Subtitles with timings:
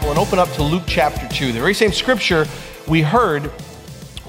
[0.00, 1.52] Bible and open up to Luke chapter 2.
[1.52, 2.46] The very same scripture
[2.88, 3.50] we heard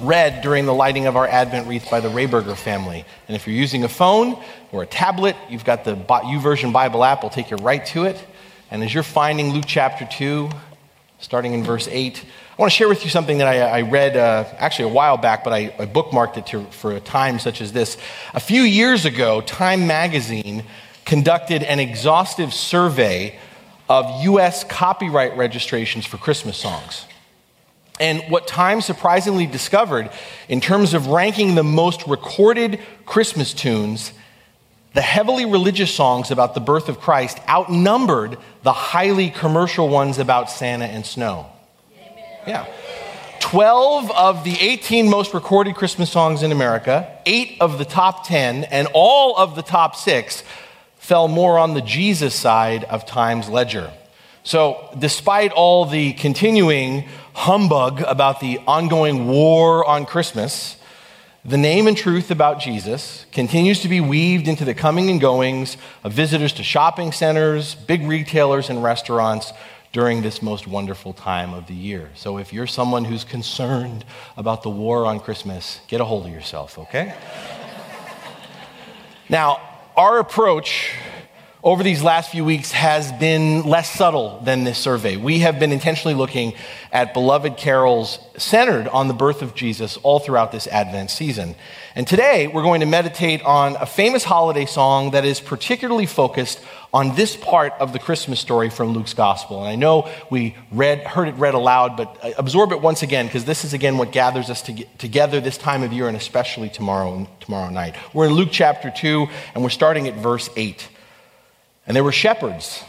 [0.00, 3.06] read during the lighting of our Advent wreath by the Rayberger family.
[3.26, 4.38] And if you're using a phone
[4.70, 7.22] or a tablet, you've got the YouVersion Bible app.
[7.22, 8.22] We'll take you right to it.
[8.70, 10.50] And as you're finding Luke chapter 2,
[11.20, 14.16] starting in verse 8, I want to share with you something that I, I read
[14.16, 17.62] uh, actually a while back, but I, I bookmarked it to, for a time such
[17.62, 17.96] as this.
[18.34, 20.64] A few years ago, Time magazine
[21.06, 23.38] conducted an exhaustive survey
[23.92, 24.64] of U.S.
[24.64, 27.04] copyright registrations for Christmas songs.
[28.00, 30.10] And what Time surprisingly discovered
[30.48, 34.14] in terms of ranking the most recorded Christmas tunes,
[34.94, 40.48] the heavily religious songs about the birth of Christ outnumbered the highly commercial ones about
[40.48, 41.50] Santa and snow.
[42.46, 42.66] Yeah.
[43.40, 48.64] 12 of the 18 most recorded Christmas songs in America, 8 of the top 10,
[48.64, 50.42] and all of the top 6
[51.02, 53.92] fell more on the Jesus side of Time's ledger.
[54.44, 60.76] So, despite all the continuing humbug about the ongoing war on Christmas,
[61.44, 65.76] the name and truth about Jesus continues to be weaved into the coming and goings
[66.04, 69.52] of visitors to shopping centers, big retailers, and restaurants
[69.90, 72.10] during this most wonderful time of the year.
[72.14, 74.04] So, if you're someone who's concerned
[74.36, 77.12] about the war on Christmas, get a hold of yourself, okay?
[79.28, 80.94] now, our approach
[81.62, 85.16] over these last few weeks has been less subtle than this survey.
[85.16, 86.54] We have been intentionally looking
[86.90, 91.54] at beloved carols centered on the birth of Jesus all throughout this Advent season.
[91.94, 96.60] And today we're going to meditate on a famous holiday song that is particularly focused
[96.92, 99.60] on this part of the Christmas story from Luke's gospel.
[99.60, 103.46] And I know we read, heard it read aloud, but absorb it once again because
[103.46, 107.26] this is again what gathers us to together this time of year and especially tomorrow,
[107.40, 107.94] tomorrow night.
[108.12, 110.86] We're in Luke chapter 2 and we're starting at verse 8.
[111.86, 112.84] And there were shepherds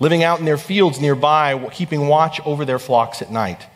[0.00, 3.66] living out in their fields nearby, keeping watch over their flocks at night.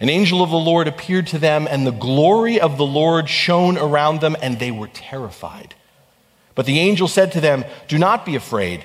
[0.00, 3.76] An angel of the Lord appeared to them, and the glory of the Lord shone
[3.76, 5.74] around them, and they were terrified.
[6.54, 8.84] But the angel said to them, Do not be afraid.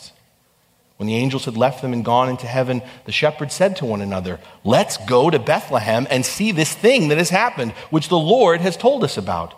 [1.01, 4.01] When the angels had left them and gone into heaven, the shepherds said to one
[4.01, 8.61] another, Let's go to Bethlehem and see this thing that has happened, which the Lord
[8.61, 9.55] has told us about.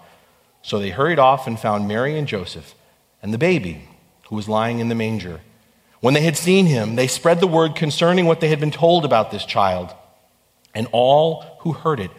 [0.62, 2.76] So they hurried off and found Mary and Joseph
[3.22, 3.90] and the baby
[4.30, 5.42] who was lying in the manger.
[6.00, 9.04] When they had seen him, they spread the word concerning what they had been told
[9.04, 9.94] about this child.
[10.74, 12.12] And all who heard it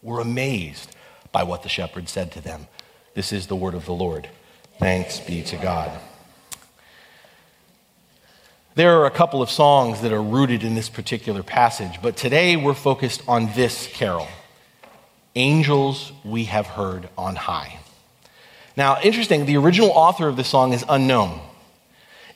[0.00, 0.96] were amazed
[1.32, 2.66] by what the shepherds said to them.
[3.12, 4.30] This is the word of the Lord.
[4.78, 6.00] Thanks be to God.
[8.76, 12.54] There are a couple of songs that are rooted in this particular passage, but today
[12.54, 14.28] we're focused on this carol
[15.34, 17.80] Angels We Have Heard on High.
[18.76, 21.40] Now, interesting, the original author of this song is unknown.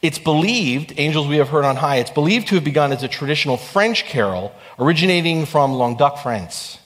[0.03, 3.09] It's believed, Angels We Have Heard on High, it's believed to have begun as a
[3.09, 6.81] traditional French carol originating from Languedoc, France.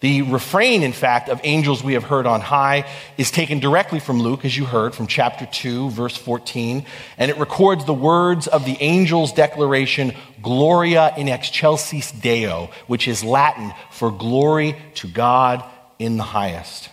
[0.00, 2.86] The refrain, in fact, of Angels We Have Heard on High
[3.16, 6.84] is taken directly from Luke, as you heard, from chapter 2, verse 14,
[7.16, 10.12] and it records the words of the angel's declaration,
[10.42, 15.64] Gloria in excelsis Deo, which is Latin for glory to God
[15.98, 16.90] in the highest.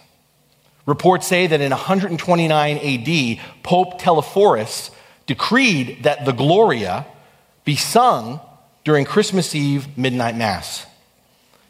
[0.86, 4.92] Reports say that in 129 AD, Pope Telesphorus
[5.26, 7.06] decreed that the Gloria
[7.66, 8.40] be sung
[8.86, 10.86] during Christmas Eve midnight mass.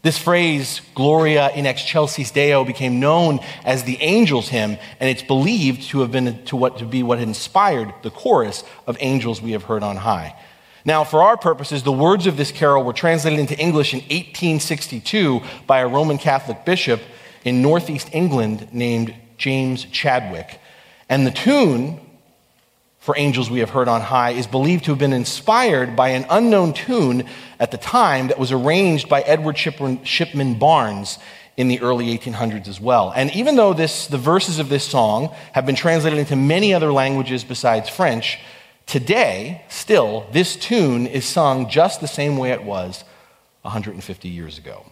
[0.04, 5.84] This phrase, Gloria in excelsis Deo, became known as the angel's hymn, and it's believed
[5.90, 9.64] to have been to, what, to be what inspired the chorus of angels we have
[9.64, 10.36] heard on high.
[10.84, 15.40] Now, for our purposes, the words of this carol were translated into English in 1862
[15.66, 17.02] by a Roman Catholic bishop
[17.46, 20.60] in Northeast England named James Chadwick.
[21.08, 22.02] And the tune
[23.04, 26.26] for angels we have heard on high is believed to have been inspired by an
[26.30, 27.26] unknown tune
[27.60, 31.20] at the time that was arranged by Edward Shippen Barnes
[31.58, 33.12] in the early 1800s as well.
[33.14, 36.94] And even though this, the verses of this song have been translated into many other
[36.94, 38.40] languages besides French,
[38.86, 43.04] today, still, this tune is sung just the same way it was
[43.64, 44.86] 150 years ago.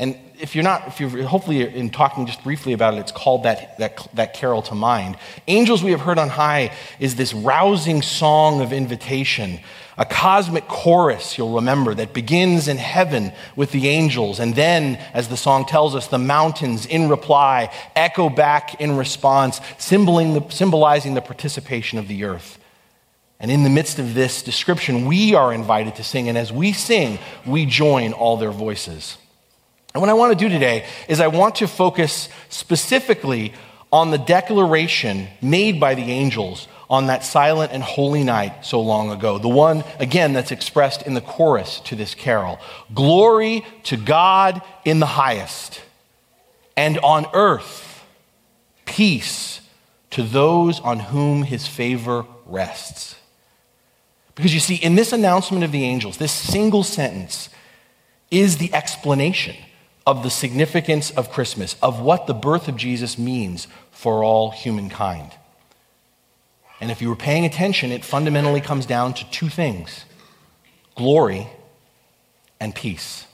[0.00, 3.42] And if you're not, if you're hopefully in talking just briefly about it, it's called
[3.42, 5.18] that, that, that carol to mind.
[5.46, 9.60] Angels we have heard on high is this rousing song of invitation,
[9.98, 14.40] a cosmic chorus, you'll remember, that begins in heaven with the angels.
[14.40, 19.60] And then, as the song tells us, the mountains in reply echo back in response,
[19.76, 22.58] symbolizing the, symbolizing the participation of the earth.
[23.38, 26.30] And in the midst of this description, we are invited to sing.
[26.30, 29.18] And as we sing, we join all their voices.
[29.92, 33.52] And what I want to do today is I want to focus specifically
[33.92, 39.10] on the declaration made by the angels on that silent and holy night so long
[39.10, 39.38] ago.
[39.38, 42.60] The one, again, that's expressed in the chorus to this carol
[42.94, 45.80] Glory to God in the highest,
[46.76, 48.04] and on earth,
[48.86, 49.60] peace
[50.10, 53.16] to those on whom his favor rests.
[54.34, 57.48] Because you see, in this announcement of the angels, this single sentence
[58.30, 59.56] is the explanation
[60.06, 65.32] of the significance of Christmas, of what the birth of Jesus means for all humankind.
[66.80, 70.04] And if you were paying attention, it fundamentally comes down to two things
[70.94, 71.46] glory
[72.58, 73.26] and peace.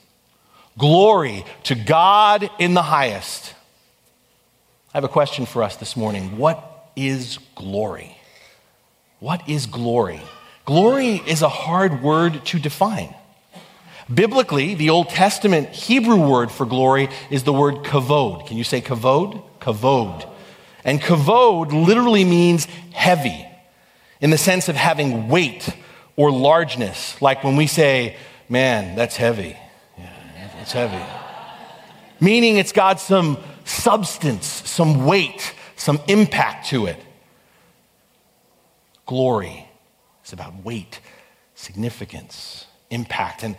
[0.78, 3.54] Glory to God in the highest.
[4.92, 6.36] I have a question for us this morning.
[6.36, 8.16] What is glory?
[9.20, 10.20] What is glory?
[10.64, 13.14] Glory is a hard word to define.
[14.12, 18.46] Biblically, the Old Testament Hebrew word for glory is the word kavod.
[18.46, 19.42] Can you say kavod?
[19.60, 20.28] Kavod.
[20.84, 23.46] And kavod literally means heavy
[24.20, 25.68] in the sense of having weight
[26.14, 27.20] or largeness.
[27.20, 28.16] Like when we say,
[28.48, 29.56] man, that's heavy.
[29.98, 31.04] Yeah, it's heavy.
[32.20, 36.98] Meaning it's got some substance, some weight, some impact to it.
[39.04, 39.68] Glory
[40.24, 41.00] is about weight,
[41.54, 43.42] significance, impact.
[43.42, 43.56] And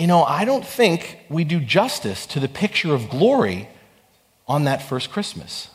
[0.00, 3.68] you know, I don't think we do justice to the picture of glory
[4.48, 5.68] on that first Christmas.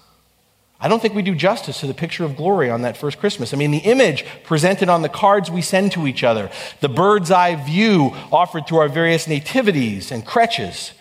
[0.79, 3.53] I don't think we do justice to the picture of glory on that first Christmas.
[3.53, 6.49] I mean, the image presented on the cards we send to each other,
[6.81, 10.93] the bird's eye view offered through our various nativities and creches,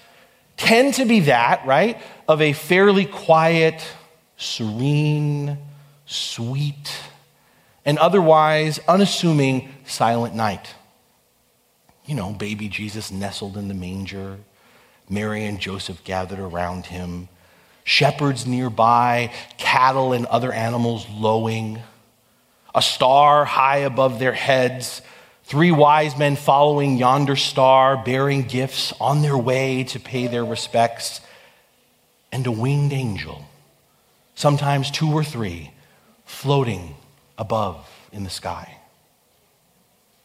[0.58, 3.82] tend to be that, right, of a fairly quiet,
[4.36, 5.56] serene,
[6.04, 7.00] sweet,
[7.86, 10.74] and otherwise unassuming silent night
[12.06, 14.38] you know, baby Jesus nestled in the manger,
[15.08, 17.28] Mary and Joseph gathered around him,
[17.84, 21.80] shepherds nearby, cattle and other animals lowing,
[22.74, 25.02] a star high above their heads,
[25.44, 31.20] three wise men following yonder star, bearing gifts on their way to pay their respects,
[32.32, 33.44] and a winged angel,
[34.34, 35.70] sometimes two or three,
[36.24, 36.96] floating
[37.38, 38.78] above in the sky.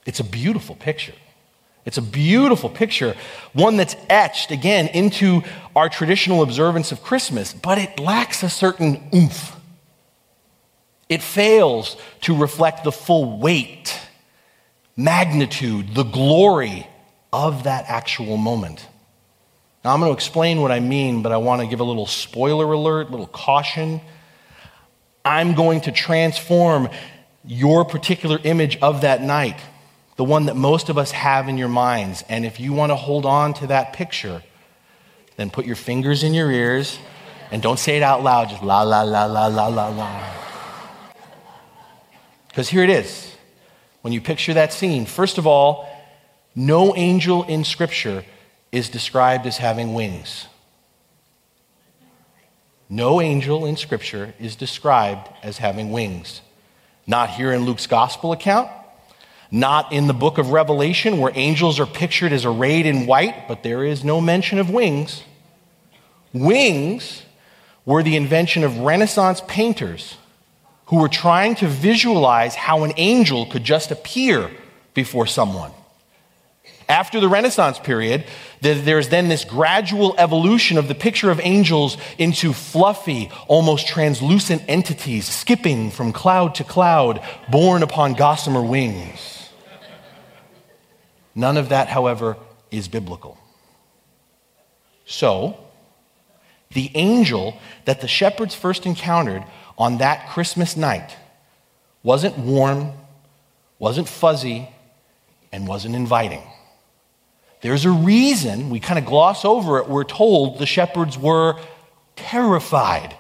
[0.06, 1.14] It's a beautiful picture.
[1.86, 3.16] It's a beautiful picture,
[3.54, 5.42] one that's etched again into
[5.76, 9.56] our traditional observance of Christmas, but it lacks a certain oomph.
[11.08, 14.00] It fails to reflect the full weight,
[14.96, 16.86] magnitude, the glory
[17.34, 18.86] of that actual moment.
[19.84, 22.06] Now, I'm going to explain what I mean, but I want to give a little
[22.06, 24.02] spoiler alert, a little caution.
[25.24, 26.90] I'm going to transform
[27.46, 29.60] your particular image of that night
[30.20, 32.26] the one that most of us have in your minds.
[32.28, 34.44] And if you want to hold on to that picture,
[35.38, 37.00] then put your fingers in your ears
[37.52, 40.24] and don't say it out loud, just la, la, la, la, la, la, la.
[42.50, 43.34] Because here it is.
[44.02, 45.88] When you picture that scene, first of all,
[46.54, 48.26] no angel in Scripture
[48.74, 50.48] is described as having wings.
[52.90, 56.42] No angel in Scripture is described as having wings.
[57.08, 58.70] Not here in Luke's gospel account,
[59.52, 63.64] not in the book of Revelation, where angels are pictured as arrayed in white, but
[63.64, 65.24] there is no mention of wings.
[66.34, 67.24] Wings
[67.86, 70.18] were the invention of Renaissance painters
[70.86, 74.52] who were trying to visualize how an angel could just appear
[74.94, 75.72] before someone.
[76.88, 78.26] After the Renaissance period,
[78.62, 85.28] there's then this gradual evolution of the picture of angels into fluffy, almost translucent entities
[85.28, 89.39] skipping from cloud to cloud, borne upon gossamer wings.
[91.36, 92.38] None of that, however,
[92.72, 93.38] is biblical.
[95.06, 95.58] So,
[96.74, 99.44] the angel that the shepherds first encountered
[99.78, 101.16] on that Christmas night
[102.04, 102.94] wasn't warm,
[103.80, 104.70] wasn't fuzzy,
[105.52, 106.44] and wasn't inviting.
[107.62, 109.90] There's a reason we kind of gloss over it.
[109.90, 111.60] We're told the shepherds were
[112.16, 113.16] terrified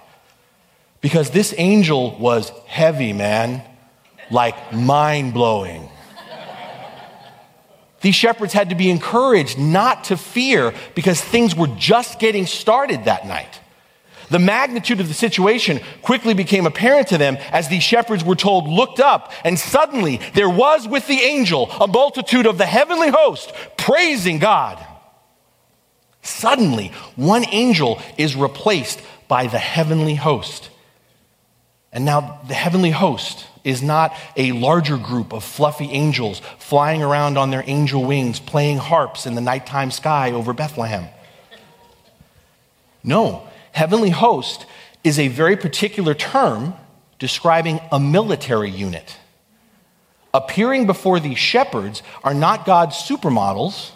[1.01, 3.63] because this angel was heavy, man,
[4.30, 5.89] like mind blowing.
[8.01, 13.06] These shepherds had to be encouraged not to fear because things were just getting started
[13.06, 13.60] that night.
[14.29, 18.68] The magnitude of the situation quickly became apparent to them as these shepherds were told,
[18.68, 23.51] looked up, and suddenly there was with the angel a multitude of the heavenly host
[23.77, 24.86] praising God.
[26.22, 30.70] Suddenly, one angel is replaced by the heavenly host.
[31.91, 37.38] And now the heavenly host is not a larger group of fluffy angels flying around
[37.38, 41.08] on their angel wings, playing harps in the nighttime sky over Bethlehem.
[43.04, 44.66] No, heavenly host
[45.04, 46.74] is a very particular term
[47.18, 49.18] describing a military unit.
[50.34, 53.92] Appearing before these shepherds are not God's supermodels,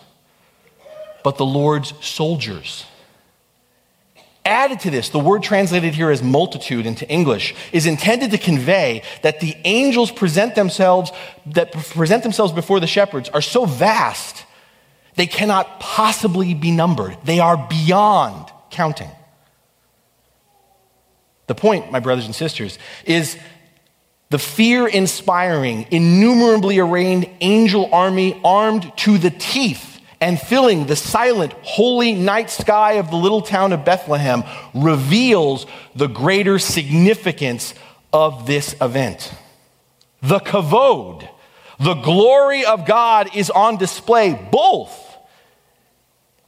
[1.24, 2.86] but the Lord's soldiers.
[4.46, 9.04] Added to this, the word translated here as multitude into English is intended to convey
[9.22, 11.12] that the angels present themselves
[11.46, 14.46] that present themselves before the shepherds are so vast
[15.16, 17.18] they cannot possibly be numbered.
[17.24, 19.12] They are beyond counting.
[21.48, 23.38] The point, my brothers and sisters, is
[24.30, 29.93] the fear inspiring, innumerably arrayed angel army armed to the teeth
[30.24, 34.42] and filling the silent, holy night sky of the little town of Bethlehem
[34.74, 35.66] reveals
[35.96, 37.74] the greater significance
[38.14, 39.34] of this event.
[40.22, 41.28] The kavod,
[41.78, 44.98] the glory of God, is on display both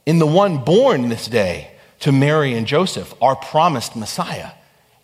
[0.06, 4.52] in the one born this day to Mary and Joseph, our promised Messiah,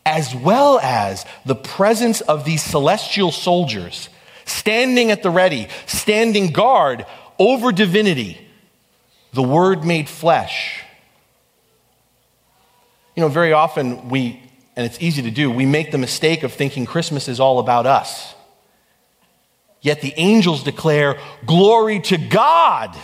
[0.07, 4.09] as well as the presence of these celestial soldiers
[4.47, 7.05] standing at the ready, standing guard
[7.39, 8.49] over divinity
[9.33, 10.83] the Word made flesh.
[13.17, 14.41] You know, very often we,
[14.77, 17.87] and it's easy to do, we make the mistake of thinking Christmas is all about
[17.87, 18.35] us.
[19.81, 22.97] Yet the angels declare, Glory to God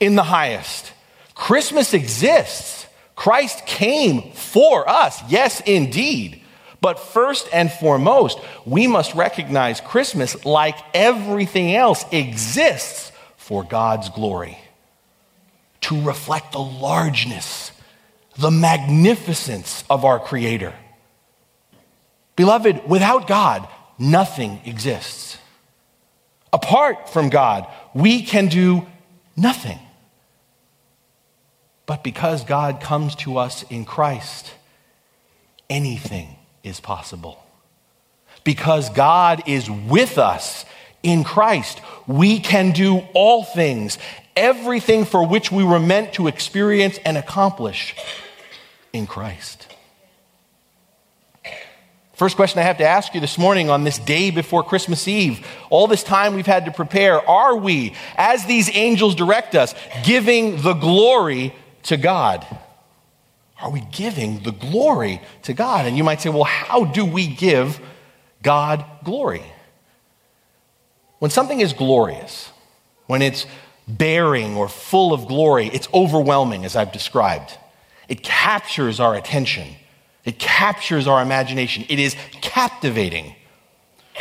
[0.00, 0.92] in the highest.
[1.34, 2.86] Christmas exists.
[3.14, 5.22] Christ came for us.
[5.28, 6.42] Yes, indeed.
[6.80, 14.58] But first and foremost, we must recognize Christmas, like everything else, exists for God's glory
[15.82, 17.72] to reflect the largeness,
[18.38, 20.74] the magnificence of our Creator.
[22.36, 25.38] Beloved, without God, nothing exists.
[26.52, 28.86] Apart from God, we can do
[29.36, 29.78] nothing.
[31.86, 34.52] But because God comes to us in Christ,
[35.68, 37.44] anything is possible.
[38.44, 40.64] Because God is with us
[41.02, 43.98] in Christ, we can do all things
[44.36, 47.94] everything for which we were meant to experience and accomplish
[48.92, 49.68] in Christ.
[52.14, 55.44] First question I have to ask you this morning on this day before Christmas Eve,
[55.70, 59.74] all this time we've had to prepare, are we, as these angels direct us,
[60.04, 62.46] giving the glory to God?
[63.60, 65.86] Are we giving the glory to God?
[65.86, 67.80] And you might say, well, how do we give
[68.42, 69.42] God glory?
[71.18, 72.50] When something is glorious,
[73.06, 73.46] when it's
[73.88, 77.58] bearing or full of glory, it's overwhelming, as I've described.
[78.08, 79.68] It captures our attention,
[80.24, 83.34] it captures our imagination, it is captivating.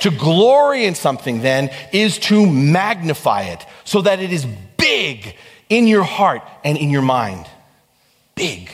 [0.01, 5.35] To glory in something, then, is to magnify it so that it is big
[5.69, 7.45] in your heart and in your mind.
[8.35, 8.71] Big.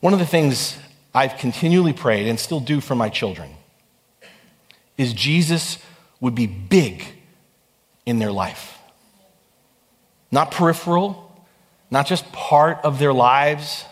[0.00, 0.76] One of the things
[1.14, 3.50] I've continually prayed and still do for my children
[4.98, 5.78] is Jesus
[6.20, 7.04] would be big
[8.06, 8.74] in their life
[10.34, 11.32] not peripheral,
[11.90, 13.84] not just part of their lives,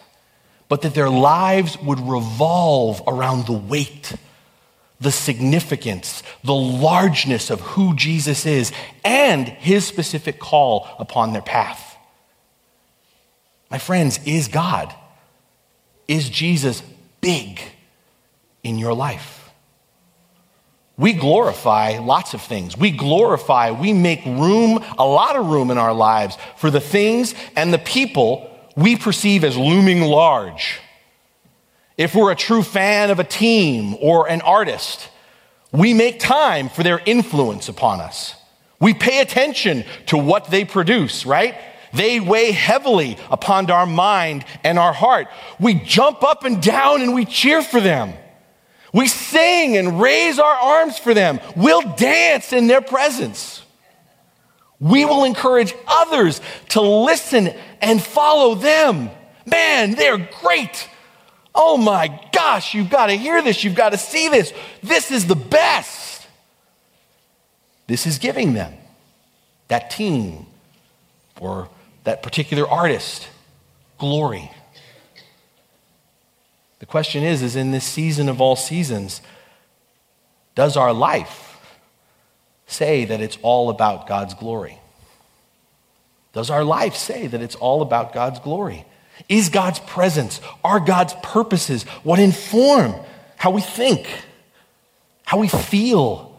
[0.68, 4.12] but that their lives would revolve around the weight,
[5.00, 8.72] the significance, the largeness of who Jesus is,
[9.04, 11.96] and his specific call upon their path.
[13.70, 14.92] My friends, is God,
[16.08, 16.82] is Jesus
[17.20, 17.60] big
[18.64, 19.41] in your life?
[20.98, 22.76] We glorify lots of things.
[22.76, 27.34] We glorify, we make room, a lot of room in our lives for the things
[27.56, 30.80] and the people we perceive as looming large.
[31.96, 35.08] If we're a true fan of a team or an artist,
[35.72, 38.34] we make time for their influence upon us.
[38.80, 41.54] We pay attention to what they produce, right?
[41.94, 45.28] They weigh heavily upon our mind and our heart.
[45.60, 48.14] We jump up and down and we cheer for them.
[48.92, 51.40] We sing and raise our arms for them.
[51.56, 53.62] We'll dance in their presence.
[54.78, 59.10] We will encourage others to listen and follow them.
[59.46, 60.88] Man, they're great.
[61.54, 63.64] Oh my gosh, you've got to hear this.
[63.64, 64.52] You've got to see this.
[64.82, 66.26] This is the best.
[67.86, 68.74] This is giving them,
[69.68, 70.46] that team
[71.40, 71.68] or
[72.04, 73.28] that particular artist,
[73.98, 74.50] glory.
[76.82, 79.22] The question is, is in this season of all seasons,
[80.56, 81.60] does our life
[82.66, 84.80] say that it's all about God's glory?
[86.32, 88.84] Does our life say that it's all about God's glory?
[89.28, 92.96] Is God's presence, are God's purposes what inform
[93.36, 94.08] how we think,
[95.22, 96.36] how we feel,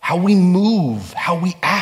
[0.00, 1.75] how we move, how we act?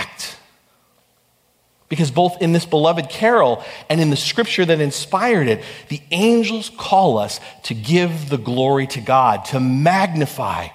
[1.88, 6.70] Because both in this beloved carol and in the scripture that inspired it, the angels
[6.76, 10.68] call us to give the glory to God, to magnify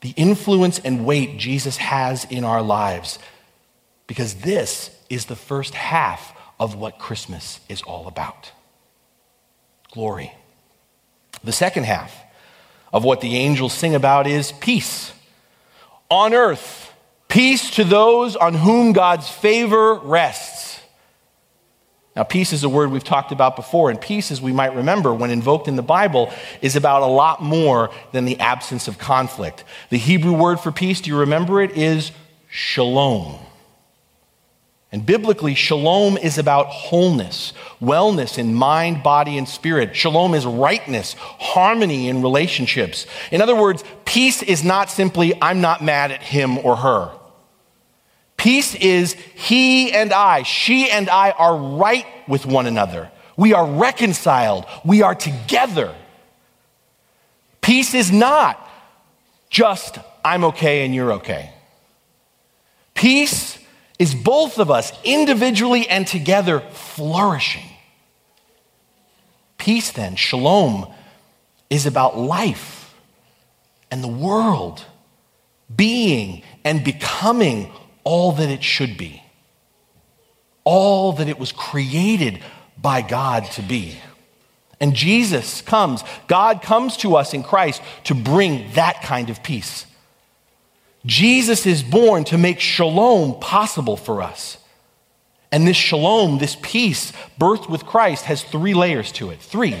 [0.00, 3.18] the influence and weight Jesus has in our lives.
[4.06, 8.52] Because this is the first half of what Christmas is all about
[9.96, 10.30] glory.
[11.42, 12.14] The second half
[12.92, 15.12] of what the angels sing about is peace
[16.10, 16.92] on earth,
[17.36, 20.80] peace to those on whom God's favor rests.
[22.16, 25.12] Now, peace is a word we've talked about before, and peace, as we might remember,
[25.12, 29.64] when invoked in the Bible, is about a lot more than the absence of conflict.
[29.90, 32.10] The Hebrew word for peace, do you remember it, is
[32.48, 33.38] shalom.
[34.90, 37.52] And biblically, shalom is about wholeness,
[37.82, 39.94] wellness in mind, body, and spirit.
[39.94, 43.06] Shalom is rightness, harmony in relationships.
[43.30, 47.12] In other words, peace is not simply, I'm not mad at him or her.
[48.46, 53.10] Peace is he and I, she and I are right with one another.
[53.36, 54.66] We are reconciled.
[54.84, 55.92] We are together.
[57.60, 58.56] Peace is not
[59.50, 61.50] just, I'm okay and you're okay.
[62.94, 63.58] Peace
[63.98, 67.68] is both of us, individually and together, flourishing.
[69.58, 70.86] Peace, then, shalom,
[71.68, 72.94] is about life
[73.90, 74.84] and the world
[75.74, 77.72] being and becoming
[78.06, 79.20] all that it should be,
[80.62, 82.40] all that it was created
[82.80, 83.96] by God to be.
[84.80, 89.86] And Jesus comes, God comes to us in Christ to bring that kind of peace.
[91.04, 94.58] Jesus is born to make shalom possible for us.
[95.50, 99.40] And this shalom, this peace, birthed with Christ, has three layers to it.
[99.40, 99.76] Three.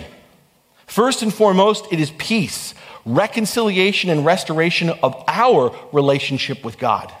[0.86, 7.12] First and foremost, it is peace, reconciliation, and restoration of our relationship with God.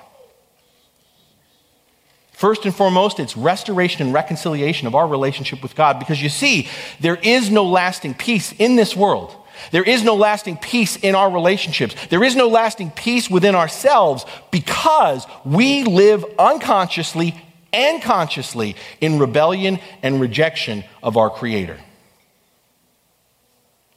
[2.36, 6.68] First and foremost, it's restoration and reconciliation of our relationship with God because you see,
[7.00, 9.34] there is no lasting peace in this world
[9.70, 11.94] there is no lasting peace in our relationships.
[12.08, 17.34] There is no lasting peace within ourselves because we live unconsciously
[17.72, 21.78] and consciously in rebellion and rejection of our Creator.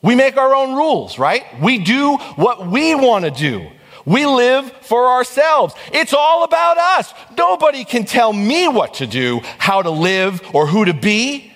[0.02, 1.44] We make our own rules, right?
[1.62, 3.70] We do what we want to do.
[4.06, 5.74] We live for ourselves.
[5.94, 7.14] It's all about us.
[7.38, 11.52] Nobody can tell me what to do, how to live, or who to be.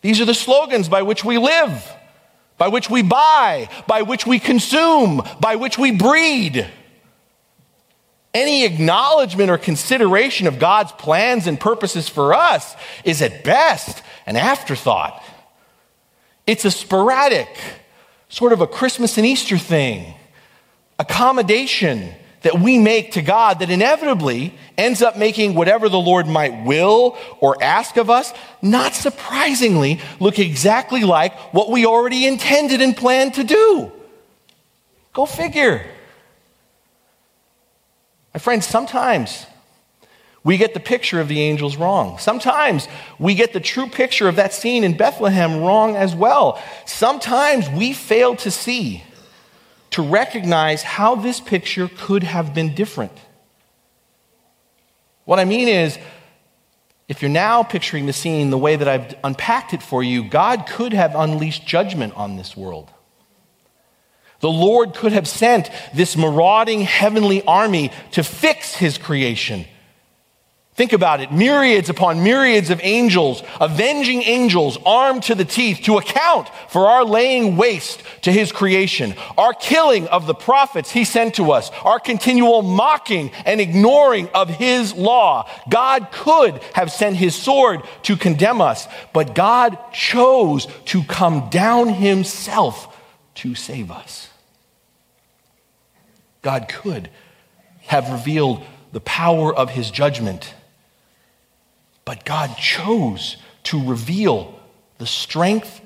[0.00, 1.88] These are the slogans by which we live
[2.62, 6.64] by which we buy, by which we consume, by which we breed.
[8.32, 14.36] Any acknowledgement or consideration of God's plans and purposes for us is at best an
[14.36, 15.20] afterthought.
[16.46, 17.48] It's a sporadic,
[18.28, 20.14] sort of a Christmas and Easter thing,
[21.02, 26.64] accommodation that we make to God that inevitably ends up making whatever the Lord might
[26.64, 32.96] will or ask of us, not surprisingly, look exactly like what we already intended and
[32.96, 33.92] planned to do.
[35.12, 35.86] Go figure.
[38.34, 39.46] My friends, sometimes
[40.44, 42.18] we get the picture of the angels wrong.
[42.18, 42.88] Sometimes
[43.18, 46.60] we get the true picture of that scene in Bethlehem wrong as well.
[46.86, 49.04] Sometimes we fail to see
[49.92, 53.12] to recognize how this picture could have been different.
[55.24, 55.98] What I mean is,
[57.08, 60.66] if you're now picturing the scene the way that I've unpacked it for you, God
[60.66, 62.90] could have unleashed judgment on this world.
[64.40, 69.66] The Lord could have sent this marauding heavenly army to fix his creation
[70.74, 75.98] Think about it myriads upon myriads of angels, avenging angels armed to the teeth to
[75.98, 81.34] account for our laying waste to his creation, our killing of the prophets he sent
[81.34, 85.46] to us, our continual mocking and ignoring of his law.
[85.68, 91.90] God could have sent his sword to condemn us, but God chose to come down
[91.90, 92.98] himself
[93.34, 94.30] to save us.
[96.40, 97.10] God could
[97.82, 100.54] have revealed the power of his judgment.
[102.04, 104.58] But God chose to reveal
[104.98, 105.80] the strength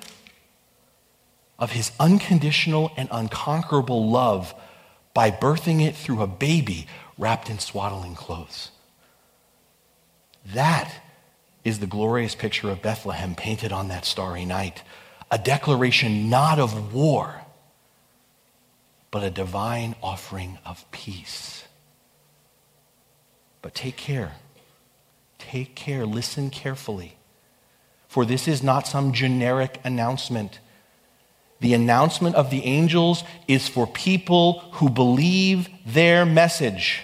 [1.59, 4.55] of his unconditional and unconquerable love
[5.15, 8.71] by birthing it through a baby wrapped in swaddling clothes.
[10.55, 11.01] That
[11.65, 14.83] is the glorious picture of Bethlehem painted on that starry night.
[15.31, 17.43] A declaration not of war,
[19.11, 21.65] but a divine offering of peace.
[23.63, 24.35] But take care.
[25.39, 26.07] Take care.
[26.07, 27.17] Listen carefully.
[28.09, 30.61] For this is not some generic announcement.
[31.61, 37.03] The announcement of the angels is for people who believe their message.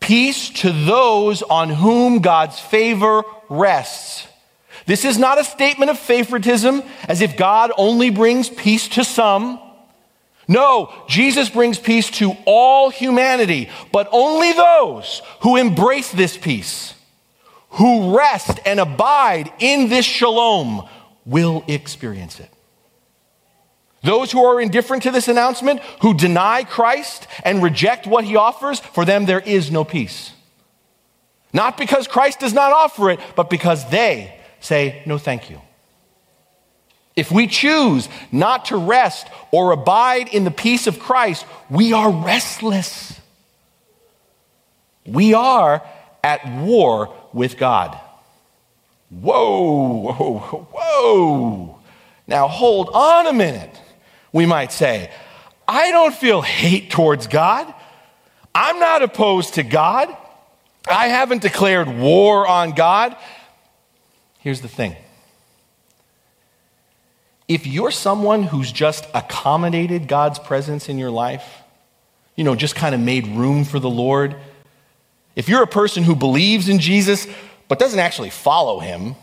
[0.00, 4.26] Peace to those on whom God's favor rests.
[4.86, 9.60] This is not a statement of favoritism, as if God only brings peace to some.
[10.48, 16.94] No, Jesus brings peace to all humanity, but only those who embrace this peace,
[17.72, 20.88] who rest and abide in this shalom,
[21.24, 22.50] will experience it.
[24.02, 28.80] Those who are indifferent to this announcement, who deny Christ and reject what he offers,
[28.80, 30.32] for them there is no peace.
[31.52, 35.60] Not because Christ does not offer it, but because they say, no, thank you.
[37.14, 42.10] If we choose not to rest or abide in the peace of Christ, we are
[42.10, 43.20] restless.
[45.06, 45.82] We are
[46.24, 47.98] at war with God.
[49.10, 51.78] Whoa, whoa, whoa.
[52.26, 53.80] Now hold on a minute,
[54.32, 55.10] we might say.
[55.68, 57.72] I don't feel hate towards God.
[58.54, 60.14] I'm not opposed to God.
[60.88, 63.16] I haven't declared war on God.
[64.40, 64.96] Here's the thing
[67.48, 71.62] if you're someone who's just accommodated God's presence in your life,
[72.34, 74.36] you know, just kind of made room for the Lord,
[75.34, 77.26] if you're a person who believes in Jesus
[77.68, 79.14] but doesn't actually follow him,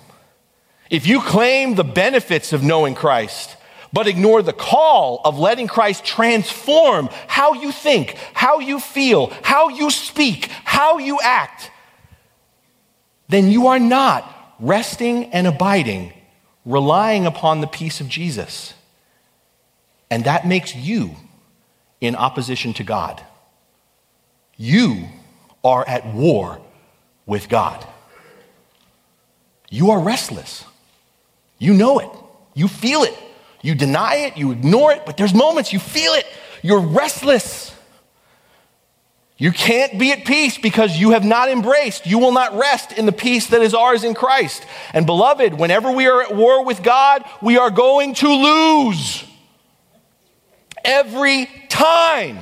[0.89, 3.55] if you claim the benefits of knowing Christ,
[3.93, 9.69] but ignore the call of letting Christ transform how you think, how you feel, how
[9.69, 11.71] you speak, how you act,
[13.27, 16.13] then you are not resting and abiding
[16.65, 18.73] relying upon the peace of Jesus.
[20.11, 21.15] And that makes you
[22.01, 23.21] in opposition to God.
[24.57, 25.07] You
[25.63, 26.61] are at war
[27.25, 27.85] with God.
[29.69, 30.65] You are restless.
[31.57, 32.09] You know it.
[32.53, 33.17] You feel it.
[33.61, 34.37] You deny it.
[34.37, 35.05] You ignore it.
[35.05, 36.25] But there's moments you feel it.
[36.61, 37.75] You're restless.
[39.39, 43.05] You can't be at peace because you have not embraced, you will not rest in
[43.05, 44.65] the peace that is ours in Christ.
[44.91, 49.23] And beloved, whenever we are at war with God, we are going to lose.
[50.83, 52.39] Every time.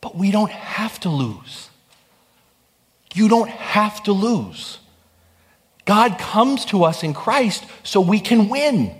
[0.00, 1.68] But we don't have to lose.
[3.14, 4.78] You don't have to lose.
[5.84, 8.94] God comes to us in Christ so we can win.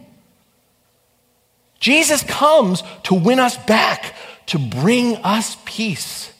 [1.78, 4.14] Jesus comes to win us back
[4.46, 6.32] to bring us peace.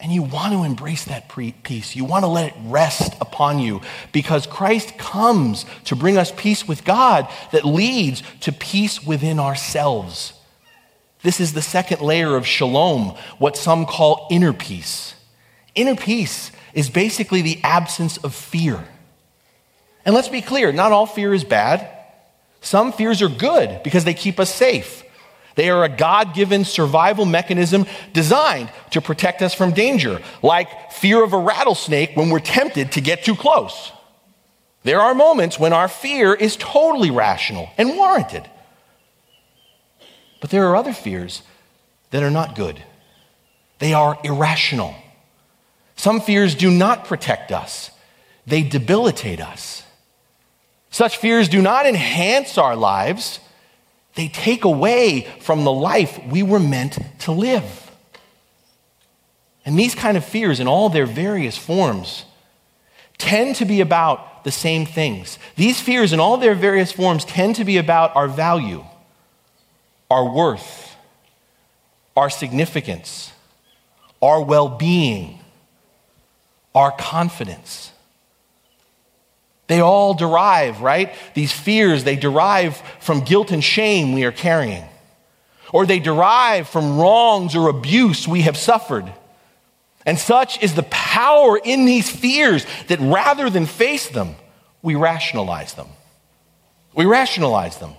[0.00, 1.28] And you want to embrace that
[1.62, 1.96] peace.
[1.96, 3.80] You want to let it rest upon you
[4.12, 10.34] because Christ comes to bring us peace with God that leads to peace within ourselves.
[11.24, 15.14] This is the second layer of shalom, what some call inner peace.
[15.74, 18.84] Inner peace is basically the absence of fear.
[20.04, 21.88] And let's be clear not all fear is bad.
[22.60, 25.02] Some fears are good because they keep us safe.
[25.54, 31.24] They are a God given survival mechanism designed to protect us from danger, like fear
[31.24, 33.92] of a rattlesnake when we're tempted to get too close.
[34.82, 38.46] There are moments when our fear is totally rational and warranted.
[40.40, 41.42] But there are other fears
[42.10, 42.82] that are not good,
[43.78, 44.94] they are irrational.
[45.96, 47.90] Some fears do not protect us,
[48.46, 49.82] they debilitate us.
[50.90, 53.40] Such fears do not enhance our lives
[54.14, 57.90] they take away from the life we were meant to live.
[59.66, 62.24] And these kind of fears, in all their various forms,
[63.18, 65.38] tend to be about the same things.
[65.56, 68.84] These fears, in all their various forms, tend to be about our value,
[70.10, 70.96] our worth,
[72.16, 73.32] our significance,
[74.22, 75.40] our well being,
[76.74, 77.92] our confidence.
[79.66, 81.14] They all derive, right?
[81.34, 84.84] These fears, they derive from guilt and shame we are carrying.
[85.72, 89.10] Or they derive from wrongs or abuse we have suffered.
[90.06, 94.36] And such is the power in these fears that rather than face them,
[94.82, 95.88] we rationalize them.
[96.94, 97.94] We rationalize them.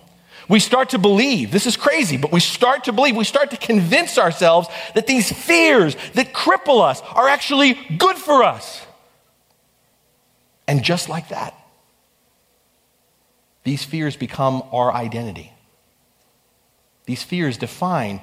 [0.48, 3.58] We start to believe, this is crazy, but we start to believe, we start to
[3.58, 8.82] convince ourselves that these fears that cripple us are actually good for us.
[10.68, 11.54] And just like that,
[13.64, 15.52] these fears become our identity.
[17.06, 18.22] These fears define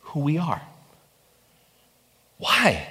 [0.00, 0.60] who we are.
[2.38, 2.88] Why?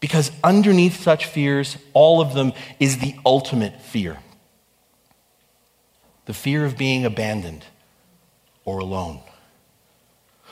[0.00, 4.18] Because underneath such fears, all of them is the ultimate fear
[6.26, 7.64] the fear of being abandoned
[8.64, 9.20] or alone.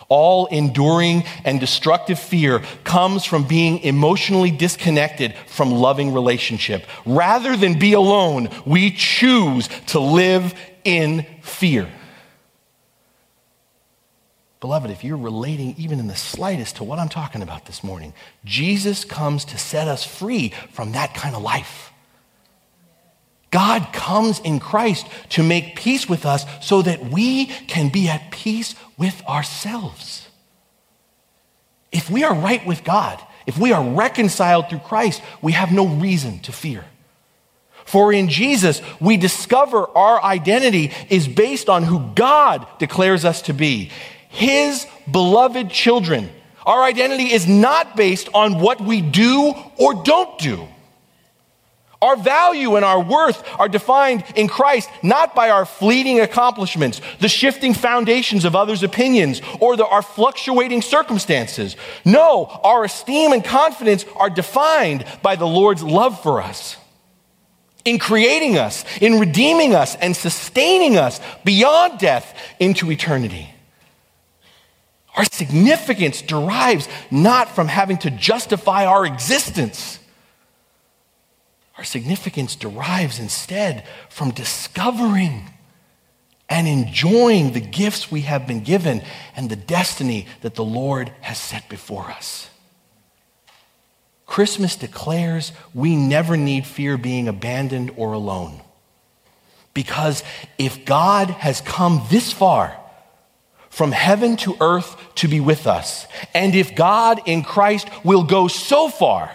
[0.09, 6.85] All enduring and destructive fear comes from being emotionally disconnected from loving relationship.
[7.07, 10.55] Rather than be alone, we choose to live
[10.85, 11.89] in fear.
[14.61, 18.13] Beloved, if you're relating even in the slightest to what I'm talking about this morning,
[18.45, 21.90] Jesus comes to set us free from that kind of life.
[23.51, 28.31] God comes in Christ to make peace with us so that we can be at
[28.31, 30.29] peace with ourselves.
[31.91, 35.87] If we are right with God, if we are reconciled through Christ, we have no
[35.87, 36.85] reason to fear.
[37.85, 43.53] For in Jesus, we discover our identity is based on who God declares us to
[43.53, 43.91] be
[44.29, 46.31] His beloved children.
[46.65, 50.69] Our identity is not based on what we do or don't do.
[52.03, 57.29] Our value and our worth are defined in Christ not by our fleeting accomplishments, the
[57.29, 61.77] shifting foundations of others' opinions, or the, our fluctuating circumstances.
[62.07, 66.79] No, our esteem and confidence are defined by the Lord's love for us.
[67.85, 73.51] In creating us, in redeeming us, and sustaining us beyond death into eternity.
[75.17, 80.00] Our significance derives not from having to justify our existence
[81.81, 85.49] our significance derives instead from discovering
[86.47, 89.01] and enjoying the gifts we have been given
[89.35, 92.51] and the destiny that the Lord has set before us.
[94.27, 98.61] Christmas declares we never need fear being abandoned or alone.
[99.73, 100.23] Because
[100.59, 102.79] if God has come this far,
[103.71, 108.49] from heaven to earth to be with us, and if God in Christ will go
[108.49, 109.35] so far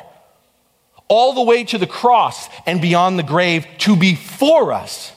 [1.07, 5.11] all the way to the cross and beyond the grave to be for us,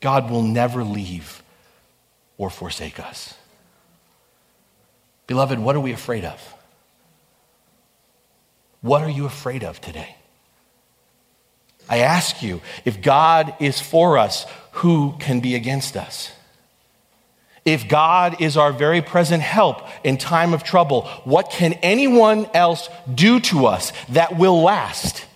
[0.00, 1.42] God will never leave
[2.36, 3.34] or forsake us.
[5.26, 6.54] Beloved, what are we afraid of?
[8.80, 10.16] What are you afraid of today?
[11.88, 16.32] I ask you, if God is for us, who can be against us?
[17.68, 22.88] If God is our very present help in time of trouble, what can anyone else
[23.14, 25.26] do to us that will last,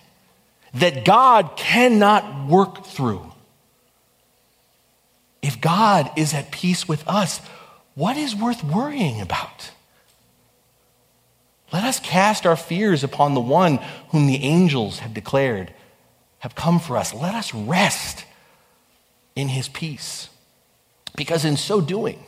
[0.73, 3.31] that God cannot work through?
[5.43, 7.39] If God is at peace with us,
[7.93, 9.69] what is worth worrying about?
[11.71, 13.77] Let us cast our fears upon the one
[14.09, 15.71] whom the angels have declared
[16.39, 17.13] have come for us.
[17.13, 18.25] Let us rest
[19.35, 20.29] in his peace.
[21.15, 22.23] Because in so doing,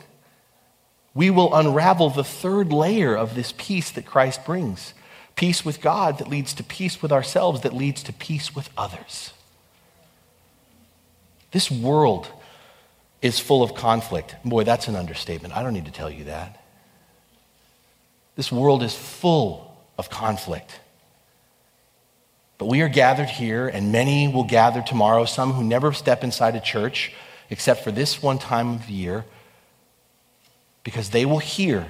[1.14, 4.94] we will unravel the third layer of this peace that Christ brings
[5.36, 9.32] peace with God that leads to peace with ourselves, that leads to peace with others.
[11.52, 12.28] This world
[13.22, 14.34] is full of conflict.
[14.44, 15.54] Boy, that's an understatement.
[15.54, 16.62] I don't need to tell you that.
[18.34, 20.80] This world is full of conflict.
[22.58, 26.56] But we are gathered here, and many will gather tomorrow, some who never step inside
[26.56, 27.12] a church
[27.50, 29.24] except for this one time of year,
[30.82, 31.86] because they will hear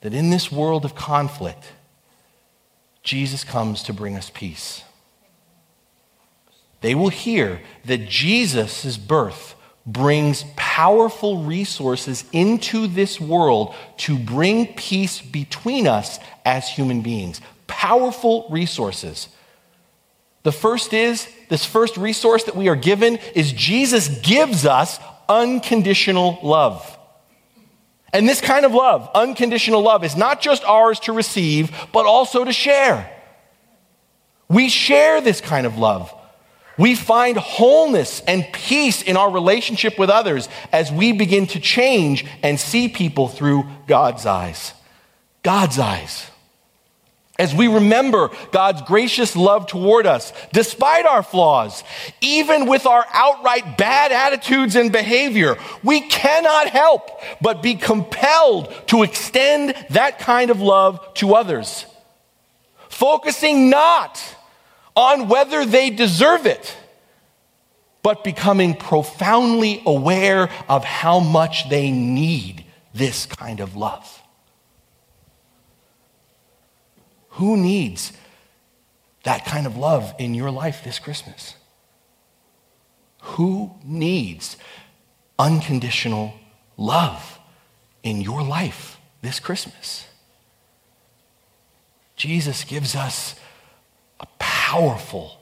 [0.00, 1.72] that in this world of conflict,
[3.02, 4.82] Jesus comes to bring us peace.
[6.80, 9.54] They will hear that Jesus' birth
[9.86, 17.40] brings powerful resources into this world to bring peace between us as human beings.
[17.66, 19.28] Powerful resources.
[20.42, 26.40] The first is this first resource that we are given is Jesus gives us unconditional
[26.42, 26.98] love.
[28.12, 32.44] And this kind of love, unconditional love, is not just ours to receive, but also
[32.44, 33.08] to share.
[34.48, 36.12] We share this kind of love.
[36.76, 42.26] We find wholeness and peace in our relationship with others as we begin to change
[42.42, 44.72] and see people through God's eyes.
[45.44, 46.28] God's eyes
[47.36, 51.82] as we remember God's gracious love toward us, despite our flaws,
[52.20, 59.02] even with our outright bad attitudes and behavior, we cannot help but be compelled to
[59.02, 61.86] extend that kind of love to others,
[62.88, 64.22] focusing not
[64.94, 66.76] on whether they deserve it,
[68.04, 74.22] but becoming profoundly aware of how much they need this kind of love.
[77.34, 78.12] Who needs
[79.24, 81.56] that kind of love in your life this Christmas?
[83.22, 84.56] Who needs
[85.38, 86.34] unconditional
[86.76, 87.38] love
[88.02, 90.06] in your life this Christmas?
[92.16, 93.34] Jesus gives us
[94.20, 95.40] a powerful,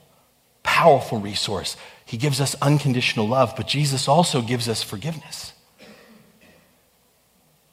[0.63, 1.77] powerful resource.
[2.05, 5.53] He gives us unconditional love, but Jesus also gives us forgiveness.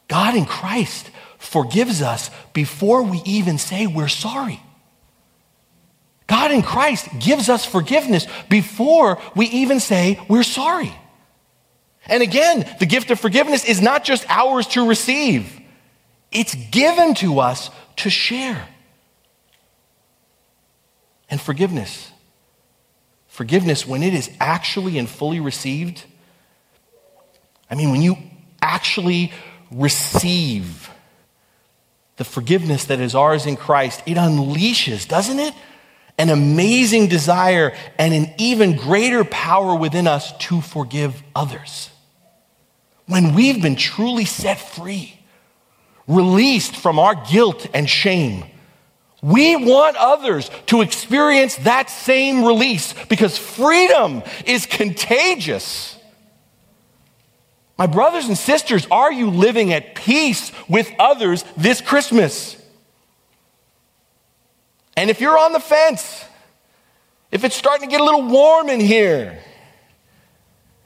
[0.09, 4.63] God in Christ forgives us before we even say we're sorry.
[6.27, 10.95] God in Christ gives us forgiveness before we even say we're sorry.
[12.07, 15.61] And again, the gift of forgiveness is not just ours to receive,
[16.31, 18.69] it's given to us to share.
[21.29, 22.11] And forgiveness,
[23.29, 26.05] forgiveness, when it is actually and fully received,
[27.71, 28.17] I mean, when you
[28.61, 29.33] actually
[29.71, 30.91] receive
[32.21, 35.55] the forgiveness that is ours in Christ, it unleashes, doesn't it?
[36.21, 41.89] an amazing desire and an even greater power within us to forgive others.
[43.07, 45.19] When we've been truly set free,
[46.07, 48.45] released from our guilt and shame,
[49.23, 55.97] we want others to experience that same release because freedom is contagious.
[57.81, 62.63] My brothers and sisters, are you living at peace with others this Christmas?
[64.99, 66.27] And if you're on the fence,
[67.33, 69.39] if it's starting to get a little warm in here,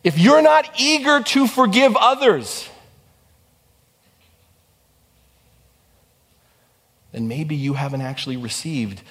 [0.05, 2.69] if you're not eager to forgive others,
[7.11, 9.03] then maybe you haven't actually received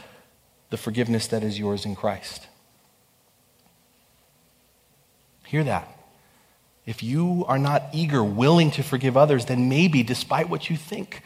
[0.69, 2.48] the forgiveness that is yours in Christ.
[5.43, 5.92] Hear that.
[6.86, 11.24] If you are not eager, willing to forgive others, then maybe, despite what you think,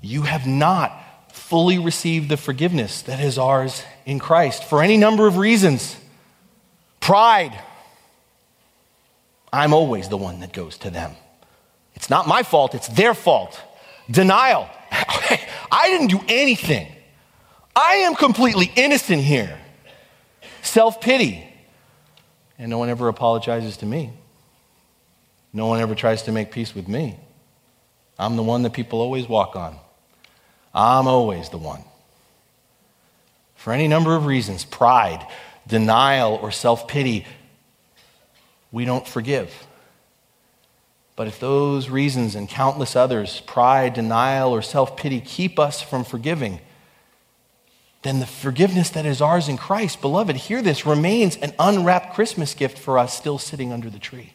[0.00, 0.92] you have not
[1.32, 5.96] fully received the forgiveness that is ours in Christ for any number of reasons.
[7.00, 7.58] Pride.
[9.52, 11.12] I'm always the one that goes to them.
[11.94, 13.60] It's not my fault, it's their fault.
[14.10, 14.68] Denial.
[14.90, 16.88] I didn't do anything.
[17.74, 19.58] I am completely innocent here.
[20.62, 21.48] Self pity.
[22.58, 24.12] And no one ever apologizes to me.
[25.52, 27.18] No one ever tries to make peace with me.
[28.18, 29.76] I'm the one that people always walk on.
[30.74, 31.84] I'm always the one.
[33.54, 35.26] For any number of reasons pride,
[35.66, 37.26] denial, or self pity
[38.72, 39.66] we don't forgive.
[41.14, 46.04] But if those reasons and countless others, pride, denial, or self pity, keep us from
[46.04, 46.58] forgiving,
[48.00, 52.54] then the forgiveness that is ours in Christ, beloved, hear this, remains an unwrapped Christmas
[52.54, 54.32] gift for us still sitting under the tree.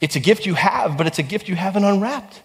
[0.00, 2.42] It's a gift you have, but it's a gift you haven't unwrapped.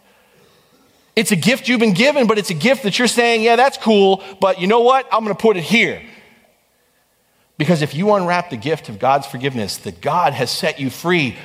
[1.15, 3.77] It's a gift you've been given, but it's a gift that you're saying, yeah, that's
[3.77, 5.05] cool, but you know what?
[5.11, 6.01] I'm going to put it here.
[7.57, 11.37] Because if you unwrap the gift of God's forgiveness, that God has set you free,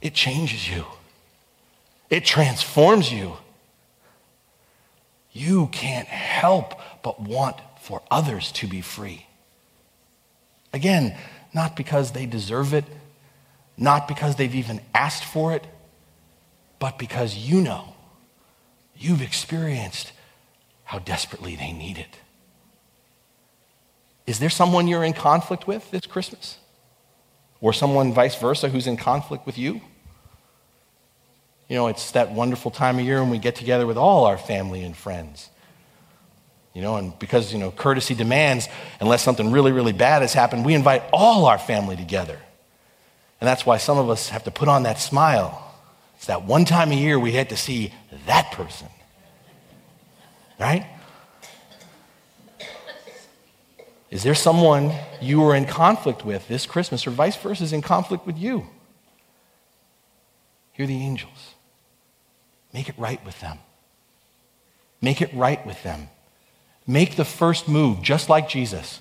[0.00, 0.84] it changes you,
[2.10, 3.36] it transforms you.
[5.32, 9.26] You can't help but want for others to be free.
[10.72, 11.16] Again,
[11.52, 12.84] not because they deserve it,
[13.76, 15.66] not because they've even asked for it,
[16.78, 17.94] but because you know
[18.96, 20.12] you've experienced
[20.84, 22.18] how desperately they need it.
[24.26, 26.58] Is there someone you're in conflict with this Christmas?
[27.60, 29.80] Or someone vice versa who's in conflict with you?
[31.68, 34.36] You know, it's that wonderful time of year when we get together with all our
[34.36, 35.48] family and friends.
[36.74, 38.68] You know, and because, you know, courtesy demands,
[39.00, 42.38] unless something really, really bad has happened, we invite all our family together.
[43.40, 45.74] And that's why some of us have to put on that smile.
[46.16, 47.92] It's that one time a year we had to see
[48.26, 48.88] that person.
[50.58, 50.86] Right?
[54.10, 57.82] Is there someone you are in conflict with this Christmas, or vice versa, is in
[57.82, 58.66] conflict with you?
[60.72, 61.54] Hear the angels.
[62.72, 63.58] Make it right with them.
[65.00, 66.08] Make it right with them.
[66.86, 69.00] Make the first move just like Jesus.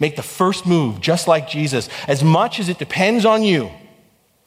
[0.00, 1.88] Make the first move just like Jesus.
[2.06, 3.70] As much as it depends on you,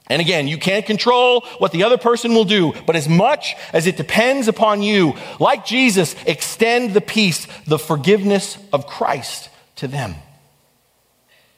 [0.08, 3.88] and again, you can't control what the other person will do, but as much as
[3.88, 10.16] it depends upon you, like Jesus, extend the peace, the forgiveness of Christ to them.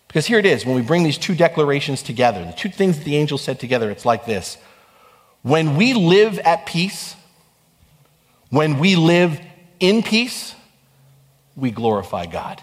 [0.08, 3.06] Because here it is, when we bring these two declarations together, the two things that
[3.06, 4.58] the angel said together, it's like this.
[5.42, 7.16] When we live at peace,
[8.52, 9.42] when we live
[9.80, 10.54] in peace,
[11.56, 12.62] we glorify God.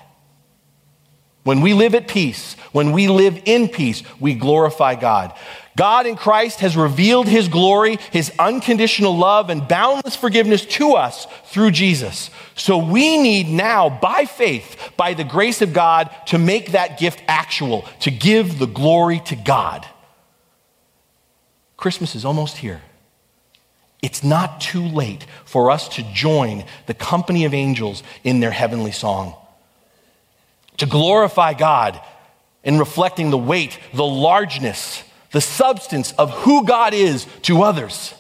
[1.43, 5.33] When we live at peace, when we live in peace, we glorify God.
[5.77, 11.27] God in Christ has revealed his glory, his unconditional love, and boundless forgiveness to us
[11.47, 12.31] through Jesus.
[12.55, 17.23] So we need now, by faith, by the grace of God, to make that gift
[17.27, 19.87] actual, to give the glory to God.
[21.79, 22.83] Christmas is almost here.
[24.03, 28.93] It's not too late for us to join the company of angels in their heavenly
[28.93, 29.35] song.
[30.81, 32.01] To glorify God
[32.65, 38.15] in reflecting the weight, the largeness, the substance of who God is to others.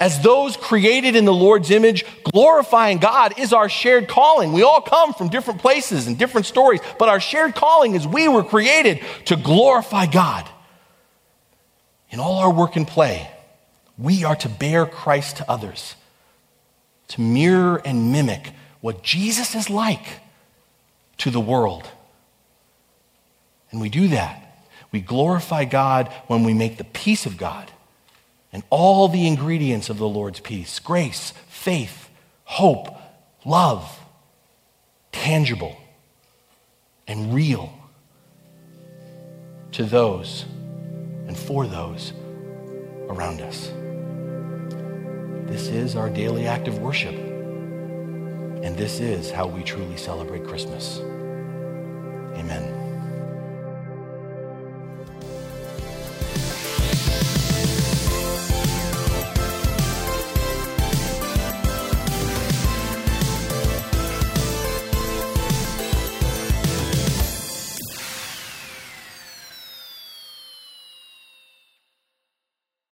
[0.00, 4.52] As those created in the Lord's image, glorifying God is our shared calling.
[4.52, 8.26] We all come from different places and different stories, but our shared calling is we
[8.26, 10.48] were created to glorify God.
[12.10, 13.30] In all our work and play,
[13.96, 15.94] we are to bear Christ to others,
[17.06, 20.25] to mirror and mimic what Jesus is like
[21.18, 21.88] to the world.
[23.70, 24.42] And we do that.
[24.92, 27.70] We glorify God when we make the peace of God
[28.52, 32.08] and all the ingredients of the Lord's peace grace, faith,
[32.44, 32.88] hope,
[33.44, 34.00] love
[35.12, 35.76] tangible
[37.06, 37.72] and real
[39.72, 40.44] to those
[41.26, 42.12] and for those
[43.08, 43.72] around us.
[45.50, 47.25] This is our daily act of worship.
[48.66, 50.98] And this is how we truly celebrate Christmas.
[52.34, 52.75] Amen.